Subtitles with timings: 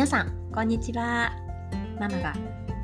[0.00, 1.30] 皆さん、こんにちは。
[2.00, 2.32] ママが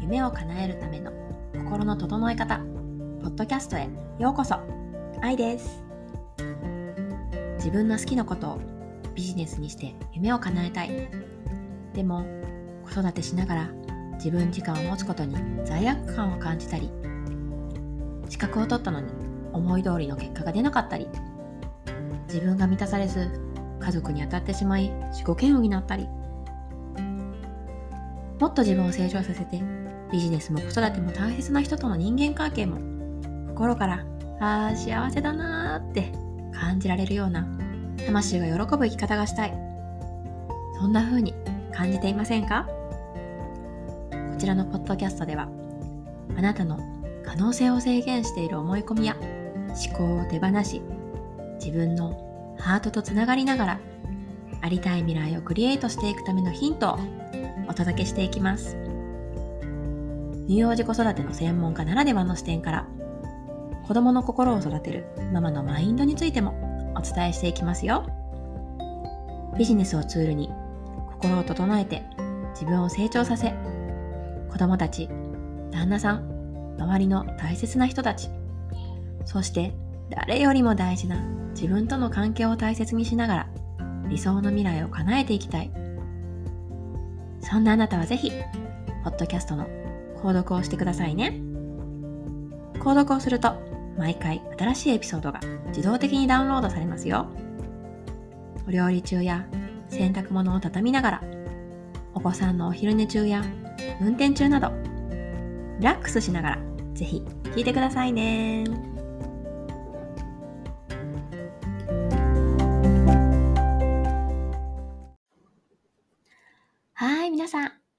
[0.02, 1.10] 夢を叶えるための
[1.54, 4.56] 心の整え方、ポッドキャストへようこそ。
[5.22, 5.82] 愛です。
[7.54, 8.60] 自分の好きなことを
[9.14, 11.08] ビジネスにして夢を叶えたい。
[11.94, 12.26] でも、
[12.84, 13.70] 子育てしながら
[14.16, 16.90] 自分時間を持つことに罪悪感を感じたり、
[18.28, 19.10] 資格を取ったのに
[19.54, 21.08] 思い通りの結果が出なかったり、
[22.28, 23.30] 自分が満たされず
[23.80, 26.06] 家族に当たってしまい自己嫌悪になったり、
[28.38, 29.62] もっと自分を成長させて、
[30.12, 32.76] ビジネスも子育ても大切な人との人間関係も、
[33.48, 34.04] 心から、
[34.40, 36.12] ああ、幸せだなーって
[36.52, 37.46] 感じられるような、
[38.06, 39.54] 魂が喜ぶ生き方がしたい。
[40.78, 41.34] そんな風に
[41.72, 42.68] 感じていませんか？
[44.10, 45.48] こちらのポッドキャストでは、
[46.36, 46.78] あなたの
[47.24, 50.82] 可能性を制限している思い込みや思考を手放し、
[51.58, 53.80] 自分のハートとつながりながら、
[54.60, 56.98] ありたい未来をクリエイトしていくためのヒントを
[57.68, 58.76] お届けしていきます。
[60.46, 62.86] 乳幼児子育ての専門家ならではの視点から
[63.86, 66.54] 子供の心を育てるママのマインドについても
[66.96, 68.06] お伝えしていきますよ。
[69.58, 70.50] ビジネスをツールに
[71.20, 72.02] 心を整えて
[72.50, 73.54] 自分を成長させ
[74.50, 75.08] 子供たち、
[75.70, 78.30] 旦那さん、周りの大切な人たち、
[79.24, 79.74] そして
[80.10, 83.48] 誰よりも大事な自分との関係を大切にしながら
[84.08, 85.70] 理想の未来を叶えていきたい
[87.48, 88.32] そんなあなたはぜひ、
[89.04, 89.68] ポッドキャストの
[90.16, 91.40] 購読をしてくださいね。
[92.80, 93.54] 購読をすると、
[93.96, 97.26] 毎回新しいエピソードが自動的にダウンロードされますよ。
[98.66, 99.46] お料理中や
[99.88, 101.22] 洗濯物を畳みながら、
[102.14, 103.44] お子さんのお昼寝中や
[104.00, 104.72] 運転中など、
[105.78, 106.58] リラックスしながら
[106.94, 107.22] ぜひ
[107.54, 108.95] 聞いてくださいね。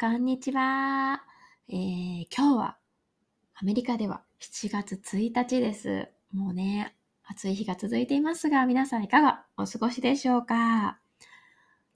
[0.09, 1.21] こんにちは。
[1.67, 2.77] えー、今日は
[3.55, 6.07] アメリカでは7月1日です。
[6.31, 6.95] もうね、
[7.25, 10.97] 暑い日が続いていますが、皆さんいかがお過ごしでしょうか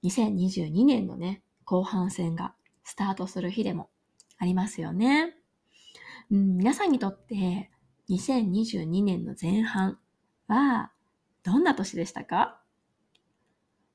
[0.03, 3.89] ?2022 年のね、後半戦がスタートする日でも
[4.38, 5.33] ありますよね。
[6.29, 7.72] うん、皆さんにとって
[8.09, 9.97] 2022年の前半
[10.49, 10.91] は
[11.43, 12.59] どんな年でしたか？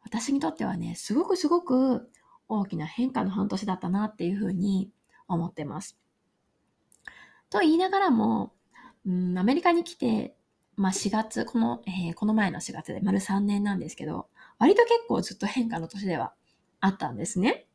[0.00, 2.09] 私にとってはね、すごくすごく
[2.49, 4.91] 大きな変化の半年だったなっていうふうに
[5.29, 5.99] 思ってます。
[7.51, 8.53] と言いながらも、
[9.07, 10.37] うん、アメリカに来て、
[10.77, 16.34] まあ4月、この、えー、この前の4月で丸3年なんですけど、割と結構ずっと変化の年では
[16.81, 17.67] あったんですね。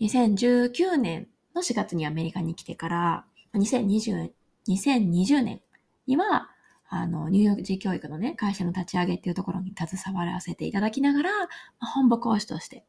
[0.00, 4.32] 2019年の4月にアメリカに来てから、2020,
[4.68, 5.62] 2020年
[6.06, 6.50] には、
[6.88, 11.46] あの、ニューヨーク児教育のね、会社の立ち上げっていうところに携わらせていただきながら、ま
[11.80, 12.84] あ、本部講師として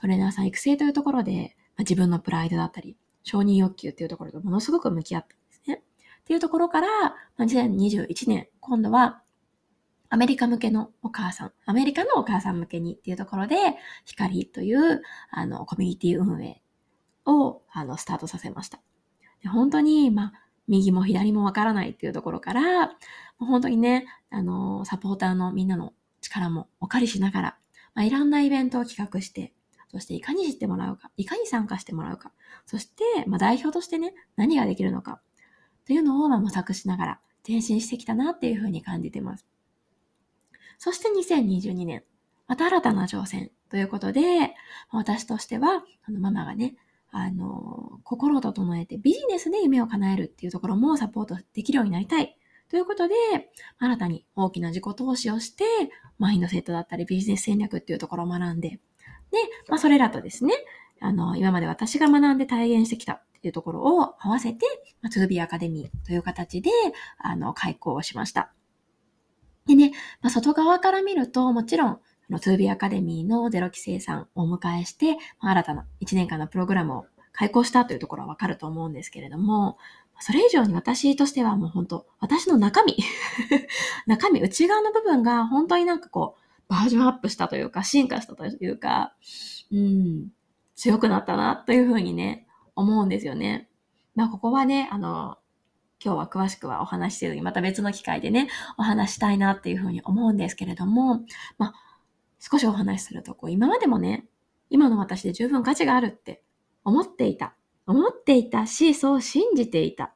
[0.00, 5.82] トレーナーさん育成というところで、まあ、自分のプライドだったり、承認欲求っていうところとものすごく向き合ったんですね。
[6.22, 9.22] っていうところから、まあ、2021年、今度は
[10.12, 13.56] アメリカ向けのお母さん、アメリカのお母さん向けにっていうところで、
[14.04, 16.60] 光という、あの、コミュニティ運営
[17.26, 18.80] を、あの、スタートさせました。
[19.42, 20.32] で本当に、まあ、
[20.66, 22.90] 右も左もわからないっていうところから、
[23.38, 27.58] 本当にね、あの、サポーターのみんなの力もお借りしながら、
[27.94, 29.52] まあ、いろんなイベントを企画して、
[29.90, 32.32] そしていかに知ってもらうか、いかに参加してもらうか、
[32.64, 35.20] そして、まあ、代表としてね、何ができるのか、
[35.86, 39.46] というのをま模索しながら前進してきたなっていうふうに感じてます。
[40.78, 42.04] そして2022年、
[42.46, 44.54] また新たな挑戦ということで、
[44.90, 46.76] 私としては、あのママがね、
[47.10, 52.36] あの、心を整えてビジネスで夢を叶えるっていうところもサポートできるようになりたい。
[52.68, 53.14] ということで、
[53.78, 55.64] 新たに大きな自己投資をして、
[56.18, 58.78] マインドセットだったりビジネス戦略っていうところを学んで、
[59.30, 60.54] で、まあ、それらとですね、
[61.00, 64.66] あの、今まで私が学んで体現してきたっていうところを合わせて、
[65.02, 66.70] まあ、2B アカデミーという形で、
[67.18, 68.52] あの、開講をしました。
[69.66, 72.00] でね、まあ、外側から見ると、もちろん、
[72.30, 79.78] 2B アカデミーのゼロ規制さんをお迎えして、まあ、新たな1年間のプログラムを開講したというところはわかると思うんですけれども、
[80.20, 82.96] それ以上に私としてはもう本当、私の中身
[84.06, 86.39] 中身、内側の部分が本当になんかこう、
[86.70, 89.12] バージョンアップしたというか、進化したというか、
[89.72, 90.28] うん、
[90.76, 92.46] 強くなったなというふうにね、
[92.76, 93.68] 思うんですよね。
[94.14, 95.36] まあ、ここはね、あの、
[96.02, 101.22] 今日は詳しくはお話ししてるに、また別の機会でね、お話したいなっていうふうに思うんですけれども、
[101.58, 101.74] まあ、
[102.38, 104.28] 少しお話しすると、こう、今までもね、
[104.70, 106.44] 今の私で十分価値があるって
[106.84, 107.56] 思っていた。
[107.84, 110.14] 思っていたし、そう信じていた。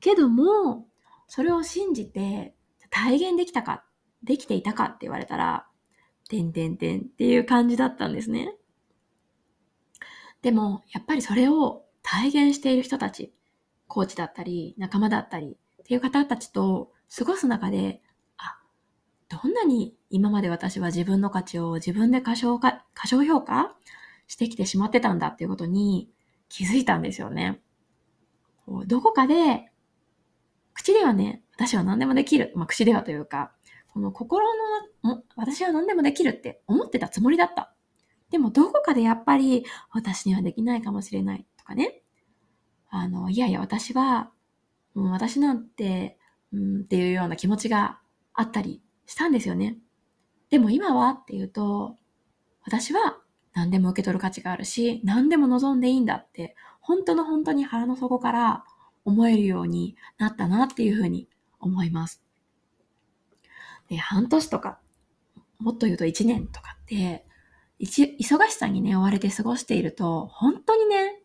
[0.00, 0.88] けども、
[1.28, 2.56] それを信じて
[2.90, 3.84] 体現できたか、
[4.24, 5.68] できていたかって言われたら、
[6.32, 8.54] てんてんてんっていう感じだったんですね。
[10.40, 13.34] でも、やっぱりそれを体現している人たち、
[13.86, 18.00] コーチだったり、仲間だったりっていう方たちと過ごす中で、
[18.38, 18.58] あ、
[19.28, 23.76] どんなに今まで私は自分の価値を自分で過小か過小評価
[24.26, 26.10] してきてしまってたんだっていうことに
[26.48, 27.60] 気づいたんですよね。
[28.86, 29.70] どこかで、
[30.72, 32.52] 口ではね、私は何でもできる。
[32.56, 33.52] まあ、口ではというか、
[33.92, 34.46] この心
[35.02, 37.74] の、私は何でもできるって思ってたつもりだった。
[38.30, 42.02] でもどこかでやっぱり私にはできないかもしれないとかね。
[42.88, 44.30] あの、いやいや私は、
[44.94, 46.18] う、私なんて、
[46.52, 48.00] うん、っていうような気持ちが
[48.32, 49.76] あったりしたんですよね。
[50.48, 51.96] でも今はっていうと、
[52.64, 53.18] 私は
[53.52, 58.64] 何でも受け取る価値があるし、何でも望んでいいんだって、本当の本当に腹の底から
[59.04, 61.28] 思えるようになったなっていうふうに
[61.60, 62.22] 思います。
[63.92, 64.78] で、半年とか、
[65.58, 67.26] もっと言うと1年とかって、
[67.78, 68.18] 忙
[68.48, 71.20] しさにね、追われて過ごしていると、本当にね、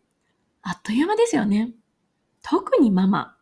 [0.60, 1.72] あっという間ですよね。
[2.42, 3.38] 特にママ。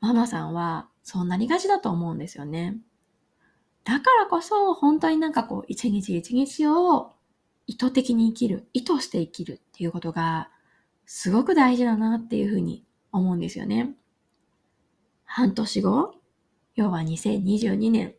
[0.00, 2.78] ママさんは、そうなりがちだと思うんですよね。
[3.82, 7.16] だからこそ、本当になんかこう、一日一日を
[7.66, 10.50] 意図的に生きる、意図して生きるっていうことが、
[11.04, 13.96] すごく大事だなっていうふうに思うんですよね。
[15.24, 16.14] 半年後、
[16.76, 18.14] 要は2022年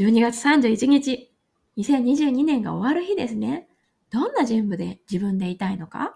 [0.00, 1.30] 12月31日、
[1.76, 3.68] 2022年が終わる日ですね。
[4.08, 6.14] どんな人物で自分でいたいのか？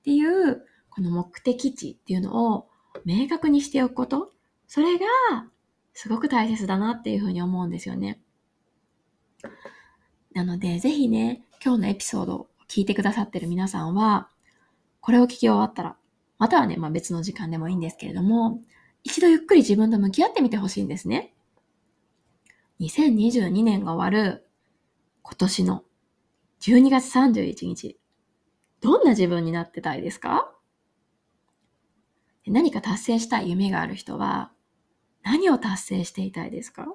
[0.00, 2.66] っていう、この目的地っていうのを
[3.04, 4.32] 明確にしておくこと。
[4.66, 5.06] それが
[5.94, 8.20] すごく大切だなっていうふうに思うんですよね。
[10.32, 14.28] なので、ぜひね、今日のエピソードを聞いてくださってる皆さんは、
[15.00, 15.96] これを聞き終わったら、
[16.38, 18.60] またはね、まあ別の時間でもいいんですけれども、
[19.04, 21.32] 一度ゆっくり自分と向き合ってみてほしいんですね。
[22.80, 24.46] 2022年が終わる
[25.22, 25.84] 今年の
[26.62, 28.00] 12月31日、
[28.80, 30.50] どんな自分になってたいですか？
[32.46, 34.50] 何か達成したい夢がある人は、
[35.22, 36.86] 何を達成していたいですか？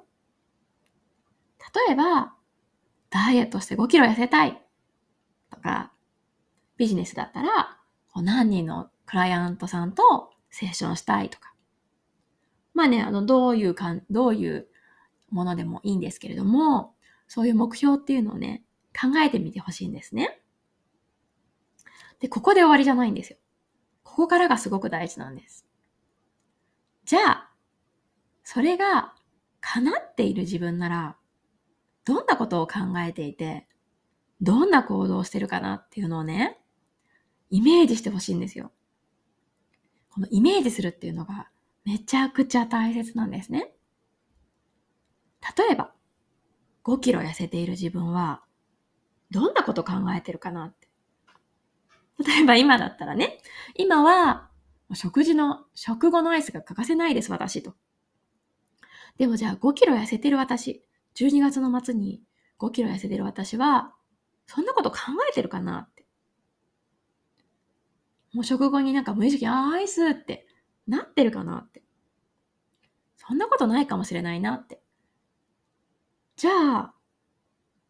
[1.86, 2.34] 例えば、
[3.08, 4.60] ダイエットして5キロ痩せたい
[5.52, 5.92] とか、
[6.76, 7.78] ビジネスだったら、
[8.16, 11.54] 何人のクライアントさんとセッションしたいとか。
[12.74, 14.66] まあね、あの、どういうかん、どういう
[15.30, 16.94] ものでもいいんですけれども、
[17.28, 18.64] そういう目標っていうのをね、
[18.98, 20.40] 考えてみてほしいんですね。
[22.20, 23.38] で、ここで終わりじゃないんですよ。
[24.02, 25.66] ここからがすごく大事なんです。
[27.04, 27.50] じゃあ、
[28.42, 29.14] それが
[29.60, 31.16] 叶っている自分なら、
[32.04, 33.68] どんなことを考えていて、
[34.40, 36.58] どんな行動をしてるかなっていうのをね、
[37.50, 38.72] イメージしてほしいんですよ。
[40.10, 41.50] このイメージするっていうのが
[41.84, 43.75] めちゃくちゃ大切なんですね。
[45.56, 45.92] 例えば、
[46.84, 48.42] 5キロ痩せている自分は、
[49.30, 50.88] どんなこと考えてるかなって。
[52.24, 53.40] 例えば今だったらね、
[53.74, 54.50] 今は、
[54.94, 57.74] 食事の、食後のアイスが欠かせないです、私と。
[59.18, 60.84] でもじゃあ5キロ痩せてる私、
[61.14, 62.22] 12月の末に
[62.58, 63.94] 5キロ痩せてる私は、
[64.46, 64.98] そんなこと考
[65.28, 66.06] えてるかなって。
[68.32, 70.46] もう食後になんか無意識、あアイスって
[70.86, 71.82] なってるかなって。
[73.16, 74.80] そんなことないかもしれないなって。
[76.36, 76.94] じゃあ、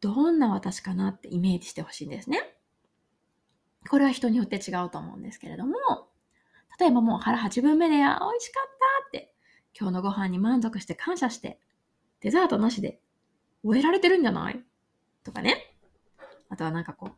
[0.01, 2.57] どんな私かなってイメージしてほしいんですね。
[3.89, 5.75] これは人によって違うと思うんですけれども、
[6.79, 8.71] 例えばもう腹8分目で、あ、美味しかっ
[9.03, 9.35] たって、
[9.79, 11.59] 今日のご飯に満足して感謝して、
[12.21, 13.01] デザートなしで
[13.65, 14.65] 終えられてるんじゃない？
[15.25, 15.77] とかね。
[16.49, 17.17] あとはなんかこう、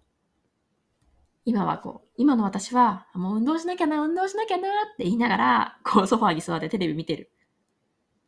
[1.45, 7.31] 今はこう、今の私は、もう運動しなきゃな、運動しなきゃなって言いながら、こうソファーに座ってテレビ見てる。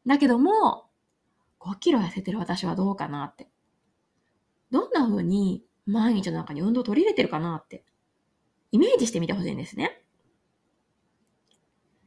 [0.06, 0.89] だけども、
[1.60, 3.48] 5キロ痩せてる私はどうかなって。
[4.70, 7.84] どんな風に毎日の中に運動を取り入れてるかなって、
[8.72, 10.02] イメージしてみてほしいんですね。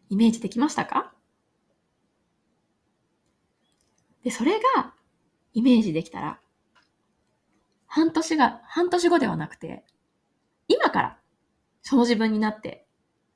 [0.10, 1.14] イメージできましたか？
[4.24, 4.94] で、それが
[5.54, 6.40] イメージできたら、
[7.86, 9.84] 半年が、半年後ではなくて、
[10.68, 11.20] 今から
[11.82, 12.88] その自分になって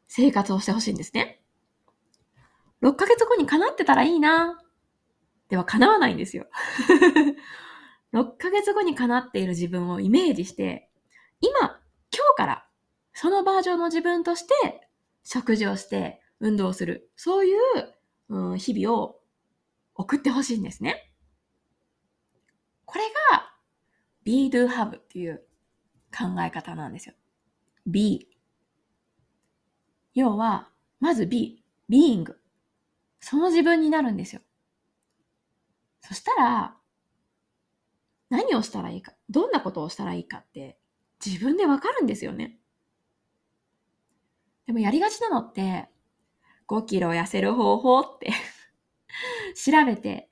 [0.07, 1.41] 生活をしてほしいんですね。
[2.81, 4.59] 6ヶ月後に叶ってたらいいな
[5.50, 6.48] では叶わないんですよ。
[8.13, 10.89] 6ヶ月後に叶っている自分をイメージして、
[11.39, 12.68] 今、今日から
[13.13, 14.88] そのバージョンの自分として
[15.24, 17.12] 食事をして運動する。
[17.16, 17.58] そういう、
[18.30, 19.20] うん、日々を
[19.96, 21.12] 送ってほしいんですね。
[22.86, 23.54] これが
[24.24, 25.44] be, do, have っていう
[26.12, 27.16] 考え方なんですよ。
[27.86, 28.27] be。
[30.13, 32.34] 要は、まず be, being。
[33.20, 34.42] その自分になるんですよ。
[36.08, 36.78] そしたら、
[38.30, 40.80] 何をしたらいいか、どんなことをしたらいいかって
[41.26, 42.58] 自分でわかるんですよね。
[44.68, 45.90] でもやりがちなのって、
[46.68, 48.32] 5キロ痩せる方法って
[49.62, 50.30] 調べて、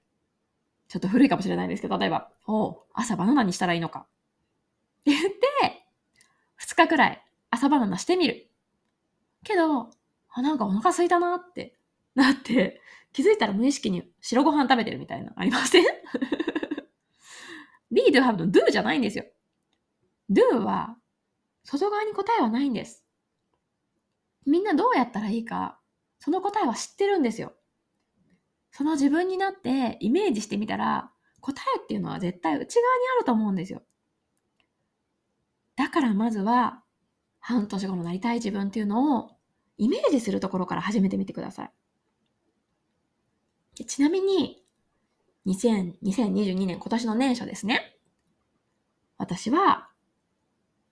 [0.88, 4.00] ちょっと古いかもしれないんですけど、例えば、おう朝バナナにしたらいいのか。
[4.00, 5.24] って言っ
[5.60, 5.88] て、
[6.62, 8.50] 2日くらい朝バナナしてみる。
[9.44, 9.90] けど、
[10.30, 11.75] あ、なんかお腹空いたなって
[12.20, 12.82] なって、
[13.12, 15.86] 気づいたら無意識に白ご飯食べてるみたいな、ありません
[17.92, 19.26] ?be, do, have の do じゃないんですよ。
[20.30, 20.98] do は、
[21.64, 23.06] 外側に答えはないんです。
[24.46, 25.80] みんなどうやったらいいか、
[26.20, 27.54] その答えは知ってるんですよ。
[28.72, 33.84] その自分になってイメージしてみたら、答えっていうのは絶対内側にあると思うんですよ。
[35.76, 36.84] だからまずは、
[37.40, 39.38] 半年後のなりたい自分っていうのを
[39.78, 41.72] イメージするところから始めてみてください。
[43.84, 44.64] ちなみに、
[45.46, 47.98] 2000 2022年今年の年初ですね。
[49.18, 49.90] 私は、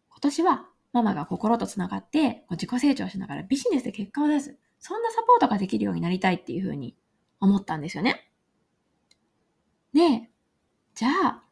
[0.10, 4.58] 今年はママが心とつながって自己成長しながらビジネスで結果を出す。
[4.80, 6.96] そんなサポートができるようになりたいっていうふうに
[7.40, 8.30] 思ったんですよね。
[9.94, 10.30] で、
[10.94, 11.44] じゃあ、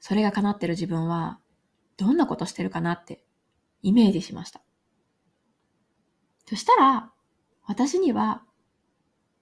[0.00, 1.40] それが叶ってる自分は
[1.96, 3.24] どんなことしてるかなって
[3.82, 4.60] イメージしました。
[6.46, 7.12] そしたら、
[7.66, 8.42] 私には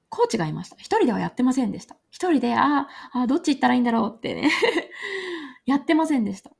[0.08, 0.76] コーチがいました。
[0.76, 1.96] 一人ではやってませんでした。
[2.10, 4.50] 一人で、ああ、どっち行ったらいいんだろうってね、
[5.66, 6.50] やってませんでした。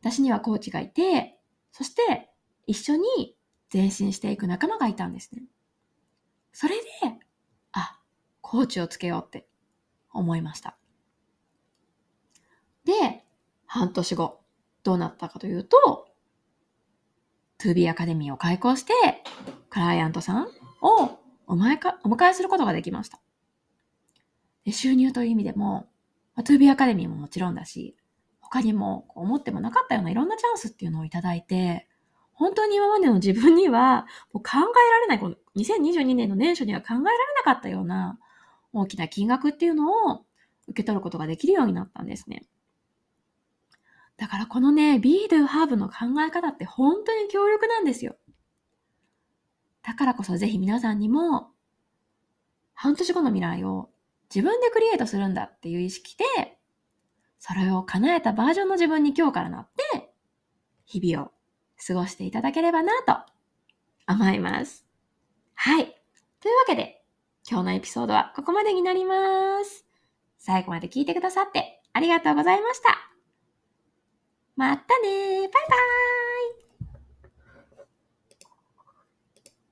[0.00, 1.40] 私にはコーチがいて、
[1.72, 2.30] そして
[2.66, 3.36] 一緒に
[3.72, 5.42] 前進していく仲間がいたんですね。
[6.52, 6.82] それで、
[7.72, 8.00] あ、
[8.40, 9.48] コーチをつけようって
[10.12, 10.78] 思いました。
[12.84, 13.24] で、
[13.66, 14.40] 半年後、
[14.84, 16.06] どうなったかというと、
[17.58, 18.92] 2B アカデミーを開講して、
[19.70, 20.46] クライアントさん
[20.80, 23.20] をお前かお迎えすることができました。
[24.64, 25.88] で収入という意味でも、
[26.34, 27.96] まあ 2B アカデミーももちろんだし、
[28.40, 31.88] 他にも思ってもなかったようないろんなチャンスっていうのをいただいて、
[32.32, 38.18] 本当に今までの自分にはもう考えられない、この2022年の年初には考えられなかったような
[38.72, 40.24] 大きな金額っていうのを
[40.68, 42.44] 受け取ることができるようになったんですね。
[44.16, 48.16] だからこのね、be, do, have の考え方って本当に強力なんですよ。
[49.86, 51.50] だからこそぜひ皆さんにも、
[52.74, 53.88] 半年後の未来を
[54.34, 56.24] 自分でクリエイトするんだっていう意識で、
[57.38, 60.12] それを叶えたバージョンの自分に今日からなって、
[60.86, 61.30] 日々を
[61.86, 64.84] 過ごしていただければなと思います。
[65.54, 65.84] はい。
[66.40, 67.04] というわけで、
[67.48, 69.86] 今日のエピソードはここまでになります。
[70.36, 72.88] 最後まで聞いてくださってありがとうございました。
[74.56, 76.55] またねバイバーイ